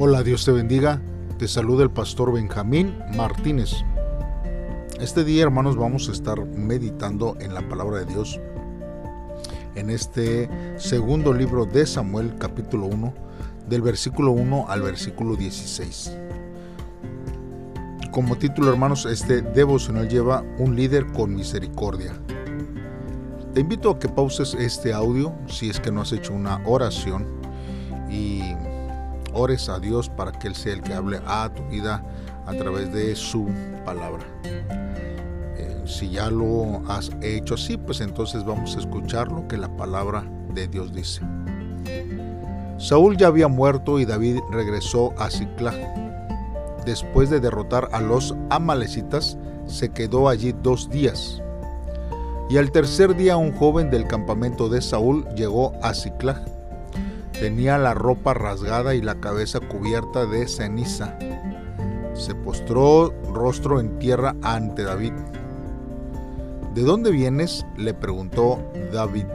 [0.00, 1.02] Hola, Dios te bendiga.
[1.40, 3.72] Te saluda el pastor Benjamín Martínez.
[5.00, 8.38] Este día, hermanos, vamos a estar meditando en la palabra de Dios
[9.74, 13.12] en este segundo libro de Samuel, capítulo 1,
[13.68, 16.16] del versículo 1 al versículo 16.
[18.12, 22.12] Como título, hermanos, este devocional lleva un líder con misericordia.
[23.52, 27.26] Te invito a que pauses este audio si es que no has hecho una oración
[28.08, 28.42] y
[29.32, 32.02] ores a Dios para que Él sea el que hable a tu vida
[32.46, 33.48] a través de su
[33.84, 34.24] palabra.
[34.44, 39.68] Eh, si ya lo has hecho así, pues entonces vamos a escuchar lo que la
[39.76, 41.20] palabra de Dios dice.
[42.78, 45.74] Saúl ya había muerto y David regresó a Ciclá.
[46.86, 51.42] Después de derrotar a los amalecitas, se quedó allí dos días.
[52.48, 56.42] Y al tercer día un joven del campamento de Saúl llegó a Ciclá
[57.40, 61.16] Tenía la ropa rasgada y la cabeza cubierta de ceniza.
[62.12, 65.12] Se postró rostro en tierra ante David.
[66.74, 67.64] ¿De dónde vienes?
[67.76, 68.58] le preguntó
[68.92, 69.26] David.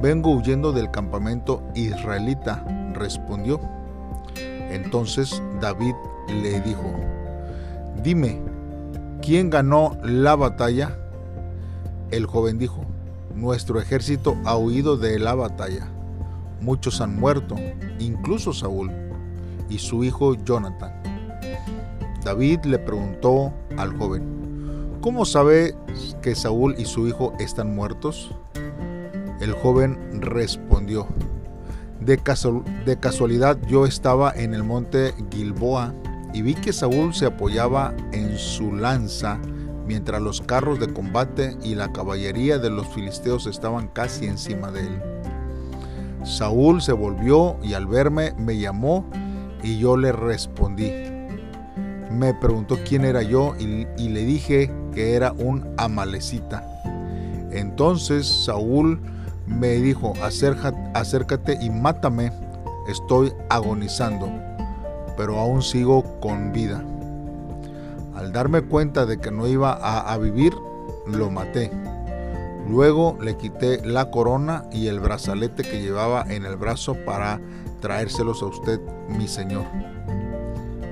[0.00, 3.60] Vengo huyendo del campamento israelita, respondió.
[4.34, 5.94] Entonces David
[6.28, 6.94] le dijo,
[8.02, 8.40] Dime,
[9.20, 10.96] ¿quién ganó la batalla?
[12.10, 12.86] El joven dijo,
[13.34, 15.88] Nuestro ejército ha huido de la batalla
[16.64, 17.56] Muchos han muerto,
[17.98, 18.90] incluso Saúl
[19.68, 20.94] y su hijo Jonathan.
[22.24, 25.76] David le preguntó al joven, ¿cómo sabe
[26.22, 28.34] que Saúl y su hijo están muertos?
[29.42, 31.06] El joven respondió,
[32.00, 32.18] de,
[32.86, 35.92] de casualidad yo estaba en el monte Gilboa
[36.32, 39.38] y vi que Saúl se apoyaba en su lanza
[39.86, 44.80] mientras los carros de combate y la caballería de los filisteos estaban casi encima de
[44.80, 45.02] él.
[46.24, 49.04] Saúl se volvió y al verme me llamó
[49.62, 50.90] y yo le respondí.
[52.10, 56.64] Me preguntó quién era yo y, le dije que era un amalecita.
[57.50, 59.00] Entonces Saúl
[59.46, 62.32] me dijo, acércate y mátame,
[62.88, 64.28] estoy agonizando,
[65.18, 66.82] pero aún sigo con vida.
[68.14, 70.54] Al darme cuenta de que no iba a vivir,
[71.06, 71.70] lo maté.
[72.68, 77.40] Luego le quité la corona y el brazalete que llevaba en el brazo para
[77.80, 79.64] traérselos a usted, mi señor.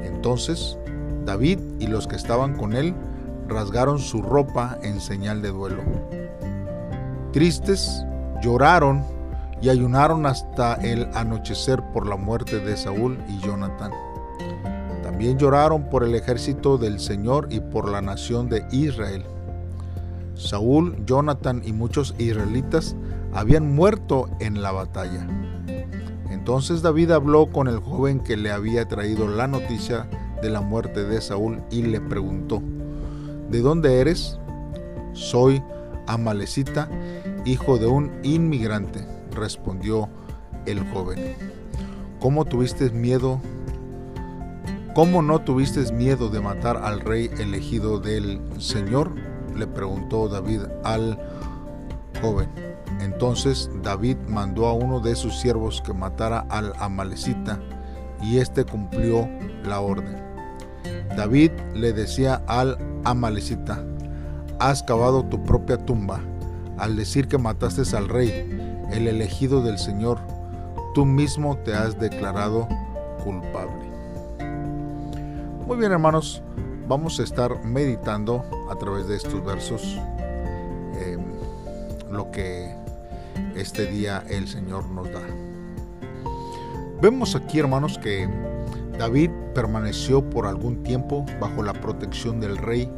[0.04, 0.76] Entonces
[1.24, 2.94] David y los que estaban con él
[3.48, 5.82] rasgaron su ropa en señal de duelo.
[7.32, 8.04] Tristes,
[8.42, 9.04] lloraron
[9.62, 13.92] y ayunaron hasta el anochecer por la muerte de Saúl y Jonathan.
[15.02, 19.24] También lloraron por el ejército del Señor y por la nación de Israel
[20.34, 22.96] Saúl, Jonathan y muchos israelitas
[23.32, 25.26] habían muerto en la batalla.
[26.30, 30.08] Entonces David habló con el joven que le había traído la noticia
[30.42, 32.62] de la muerte de Saúl y le preguntó,
[33.50, 34.38] ¿de dónde eres?
[35.12, 35.62] Soy
[36.06, 36.90] Amalecita,
[37.44, 40.08] hijo de un inmigrante, respondió
[40.66, 41.36] el joven.
[42.18, 43.40] ¿Cómo tuviste miedo?
[44.94, 49.12] ¿Cómo no tuviste miedo de matar al rey elegido del Señor?
[49.56, 51.18] Le preguntó David al
[52.20, 52.48] joven.
[53.00, 57.58] Entonces David mandó a uno de sus siervos que matara al amalecita,
[58.22, 59.28] y éste cumplió
[59.64, 60.22] la orden.
[61.16, 63.84] David le decía al amalecita,
[64.58, 66.20] has cavado tu propia tumba,
[66.78, 68.30] al decir que mataste al rey,
[68.92, 70.18] el elegido del Señor,
[70.94, 72.68] tú mismo te has declarado
[73.24, 73.90] culpable.
[75.66, 76.42] Muy bien hermanos,
[76.88, 79.98] vamos a estar meditando a través de estos versos
[81.00, 81.20] em,
[82.10, 82.74] lo que
[83.54, 85.20] este día el Señor nos da.
[87.00, 88.28] Vemos aquí, hermanos, que
[88.98, 92.90] David permaneció por algún tiempo bajo la protección del rey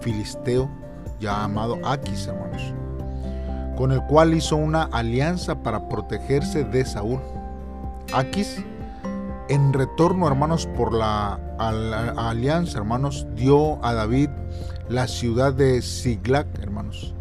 [0.00, 0.68] filisteo
[1.20, 2.74] llamado Aquis, hermanos,
[3.76, 7.20] con el cual hizo una alianza para protegerse de Saúl.
[8.12, 8.64] Aquis
[9.48, 14.30] en retorno, hermanos, por la, alianza, hermanos, dio a David
[14.88, 17.14] la ciudad de Siglac, hermanos.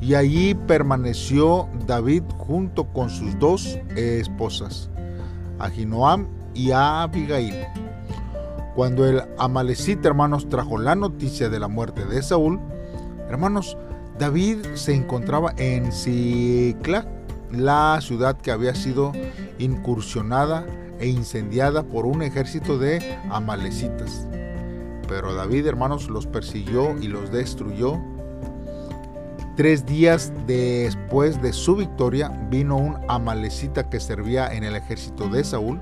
[0.00, 4.90] Y allí permaneció David junto con sus dos esposas,
[5.58, 7.66] Ahinoam y Abigail.
[8.74, 12.60] Cuando el Amalecita, hermanos, trajo la noticia de la muerte de Saúl,
[13.30, 13.78] hermanos,
[14.18, 17.06] David se encontraba en Siglac,
[17.52, 19.12] la ciudad que había sido
[19.58, 20.66] incursionada
[20.98, 24.26] e incendiada por un ejército de amalecitas.
[25.08, 27.98] Pero David, hermanos, los persiguió y los destruyó.
[29.56, 35.44] Tres días después de su victoria vino un amalecita que servía en el ejército de
[35.44, 35.80] Saúl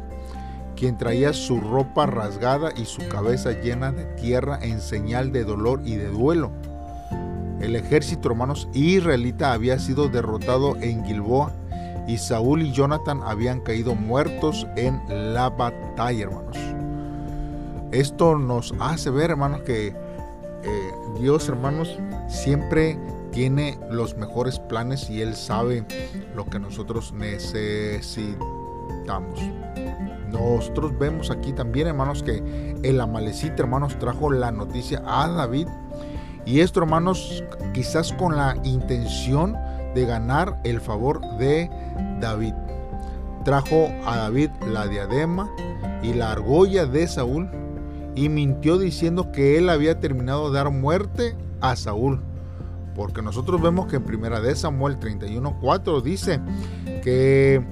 [0.75, 5.81] quien traía su ropa rasgada y su cabeza llena de tierra en señal de dolor
[5.85, 6.51] y de duelo.
[7.61, 11.53] El ejército, hermanos, israelita había sido derrotado en Gilboa
[12.07, 15.01] y Saúl y Jonathan habían caído muertos en
[15.35, 16.64] la batalla, hermanos.
[17.93, 19.95] Esto nos hace ver, hermanos, que eh,
[21.21, 21.99] Dios, hermanos,
[22.29, 22.99] siempre
[23.31, 25.85] tiene los mejores planes y Él sabe
[26.35, 29.41] lo que nosotros necesitamos.
[30.31, 35.69] Nosotros vemos aquí también, hermanos, que el amalecita, hermanos, trajo la noticia a David.
[36.47, 39.57] Y esto, hermanos, quizás con la intención
[39.95, 41.71] de ganar el favor de
[42.21, 42.55] David.
[43.45, 45.51] Trajo a David la diadema
[46.03, 47.49] y la argolla de Saúl
[48.15, 52.21] y mintió diciendo que él había terminado de dar muerte a Saúl.
[52.95, 56.41] Porque nosotros vemos que en primera de Samuel 31:4 dice
[57.03, 57.65] que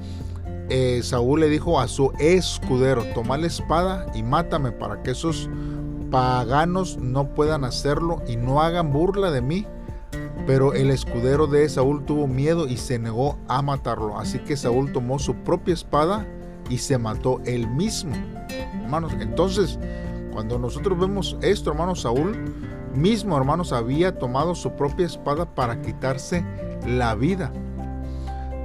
[0.68, 5.48] eh, Saúl le dijo a su escudero, toma la espada y mátame para que esos
[6.10, 9.66] paganos no puedan hacerlo y no hagan burla de mí.
[10.46, 14.18] Pero el escudero de Saúl tuvo miedo y se negó a matarlo.
[14.18, 16.26] Así que Saúl tomó su propia espada
[16.68, 18.12] y se mató él mismo.
[18.82, 19.78] Hermanos, entonces,
[20.32, 22.55] cuando nosotros vemos esto, hermanos, Saúl
[22.94, 26.44] mismo, hermanos, había tomado su propia espada para quitarse
[26.87, 27.52] la vida.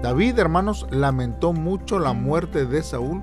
[0.02, 3.22] David, hermanos, lamentó mucho la muerte de Saúl.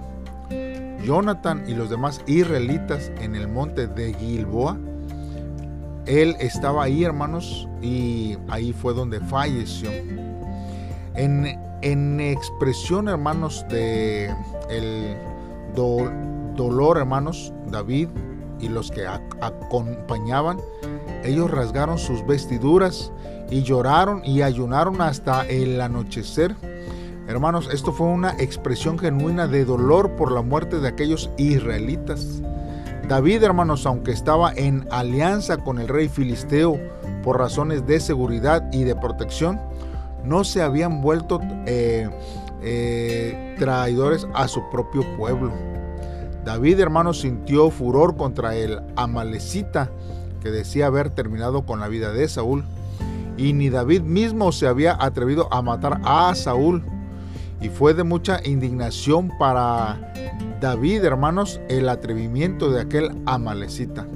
[1.05, 4.79] Jonathan y los demás israelitas en el monte de Gilboa
[6.07, 9.91] él estaba ahí, hermanos, y ahí fue donde falleció.
[11.15, 14.31] En, expresión, hermanos, de
[14.71, 15.17] el
[15.75, 18.09] dolor, hermanos, David
[18.65, 20.59] y los que acompañaban,
[21.23, 23.13] ellos rasgaron sus vestiduras
[23.51, 26.57] y lloraron y ayunaron hasta el anochecer.
[27.29, 32.43] Hermanos, esto fue una expresión genuina de dolor por la muerte de aquellos israelitas.
[33.09, 36.79] David, hermanos, aunque estaba en alianza con el rey filisteo
[37.23, 39.61] por razones de seguridad y de protección,
[40.25, 42.09] no se habían vuelto eh,
[42.63, 45.74] eh, traidores a su propio pueblo.
[46.45, 49.91] David, hermanos, sintió furor contra el amalecita
[50.43, 52.65] que decía haber terminado con la vida de Saúl.
[53.39, 56.85] Y ni David mismo se había atrevido a matar a Saúl.
[57.63, 60.13] Y fue de mucha indignación para
[60.61, 64.07] David, hermanos, el atrevimiento de aquel amalecita.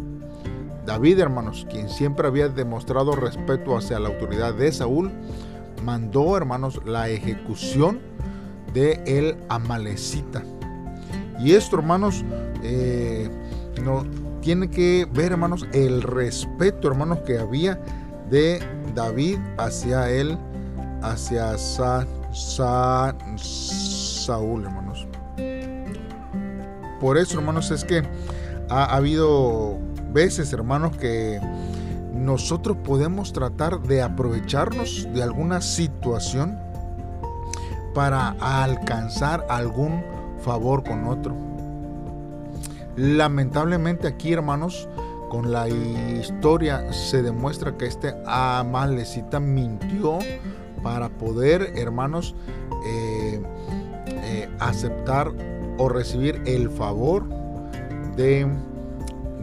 [0.84, 5.10] David, hermanos, quien siempre había demostrado respeto hacia la autoridad de Saúl,
[5.82, 8.00] mandó, hermanos, la ejecución
[8.74, 10.42] de el amalecita.
[11.38, 12.24] Y esto, hermanos,
[12.62, 13.30] eh,
[13.82, 14.04] no,
[14.40, 17.80] tiene que ver, hermanos, el respeto, hermanos, que había
[18.30, 18.60] de
[18.94, 20.38] David hacia él,
[21.02, 21.56] hacia
[23.36, 25.06] Saúl, hermanos.
[27.00, 28.02] Por eso, hermanos, es que
[28.68, 29.78] ha, habido
[30.12, 31.40] veces, hermanos, que
[32.12, 36.58] nosotros podemos tratar de aprovecharnos de alguna situación
[37.94, 40.02] para alcanzar algún
[40.40, 41.34] favor con otro.
[42.96, 44.88] Lamentablemente aquí, hermanos,
[45.28, 50.18] con la historia se demuestra que este Amalecita mintió
[50.82, 52.34] para poder, hermanos,
[52.86, 53.40] eh,
[54.08, 55.32] eh, aceptar
[55.78, 57.28] o recibir el favor
[58.16, 58.48] de,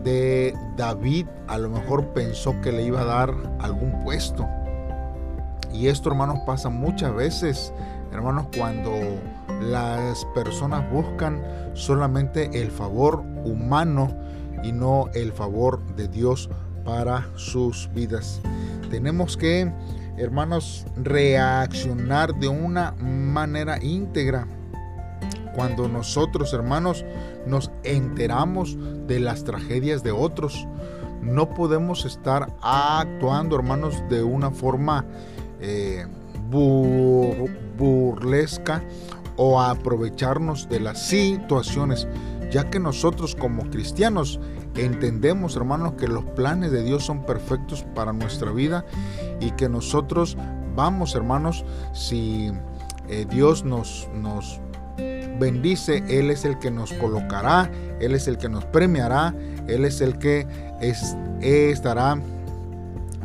[0.03, 1.27] de David.
[1.47, 4.47] A lo mejor pensó que le iba a dar algún puesto.
[5.71, 7.73] Y esto, hermanos, pasa muchas veces,
[8.11, 8.91] hermanos, cuando
[9.61, 11.41] las personas buscan
[11.73, 14.09] solamente el favor humano
[14.63, 16.49] y no el favor de Dios
[16.83, 18.41] para sus vidas.
[18.89, 19.71] Tenemos que,
[20.17, 24.47] hermanos, reaccionar de una manera íntegra
[25.55, 27.05] cuando nosotros, hermanos,
[27.47, 30.67] nos enteramos de las tragedias de otros.
[31.21, 35.05] No podemos estar actuando, hermanos, de una forma
[35.61, 36.05] eh,
[37.77, 38.83] burlesca
[39.37, 42.07] o aprovecharnos de las situaciones,
[42.51, 44.39] ya que nosotros como cristianos
[44.75, 48.85] entendemos, hermanos, que los planes de Dios son perfectos para nuestra vida
[49.39, 50.37] y que nosotros
[50.75, 52.51] vamos, hermanos, si
[53.09, 54.59] eh, Dios nos, nos
[55.39, 59.33] bendice, Él es el que nos colocará, Él es el que nos premiará,
[59.67, 60.47] Él es el que
[61.41, 62.17] estará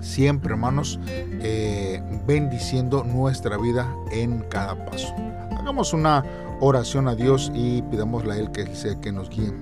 [0.00, 5.14] siempre, hermanos, eh, bendiciendo nuestra vida en cada paso.
[5.58, 6.24] Hagamos una
[6.60, 9.52] oración a Dios y pidámosle a Él que sea que nos guíe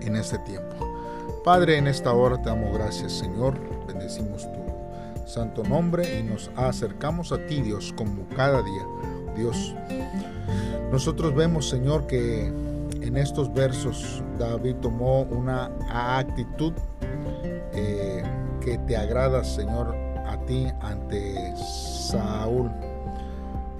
[0.00, 0.76] en este tiempo.
[1.44, 3.58] Padre, en esta hora te damos gracias, Señor.
[3.86, 8.86] Bendecimos tu santo nombre y nos acercamos a ti, Dios, como cada día.
[9.36, 9.74] Dios,
[10.90, 16.72] nosotros vemos, Señor, que en estos versos David tomó una actitud
[17.72, 18.22] eh,
[18.60, 19.94] que te agrada, Señor,
[20.28, 22.70] a ti ante Saúl.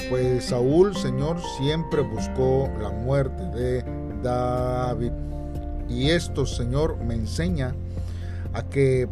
[0.09, 3.85] Pues Saúl, Señor, siempre buscó la muerte de
[4.23, 5.13] David.
[5.89, 7.75] Y esto, Señor, me enseña
[8.55, 9.09] a que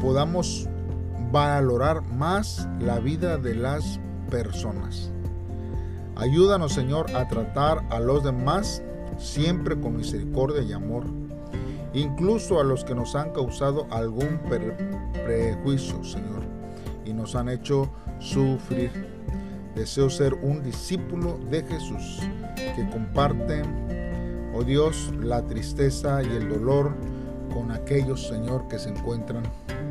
[0.00, 0.68] podamos
[1.30, 5.10] valorar más la vida de las personas.
[6.16, 8.82] Ayúdanos, Señor, a tratar a los demás
[9.18, 11.04] siempre con misericordia y amor,
[11.92, 14.40] incluso a los que nos han causado algún
[15.24, 16.42] prejuicio, Señor,
[17.04, 18.90] y nos han hecho sufrir.
[19.74, 22.20] Deseo ser un discípulo de Jesús
[22.56, 23.62] que comparte,
[24.54, 26.94] oh Dios, la tristeza y el dolor
[27.54, 29.44] con aquellos, Señor, que se encuentran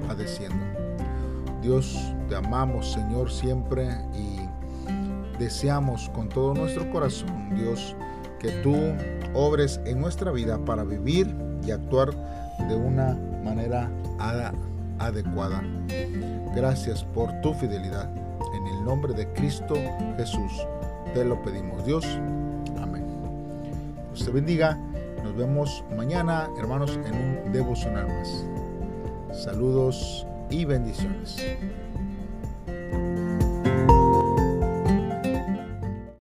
[0.08, 0.63] padeciendo.
[1.62, 4.39] Dios, te amamos, Señor, siempre y
[5.38, 7.96] deseamos con todo nuestro corazón, Dios,
[8.39, 8.75] que tú
[9.34, 11.27] obres en nuestra vida para vivir
[11.71, 12.09] actuar
[12.67, 13.89] de una manera
[14.99, 15.63] adecuada.
[16.55, 18.09] Gracias por tu fidelidad.
[18.55, 19.75] En el nombre de Cristo
[20.17, 20.51] Jesús
[21.13, 22.05] te lo pedimos, Dios.
[22.81, 23.05] Amén.
[24.13, 24.77] Dios te bendiga.
[25.23, 28.45] Nos vemos mañana, hermanos, en un devocional más.
[29.31, 31.38] Saludos y bendiciones.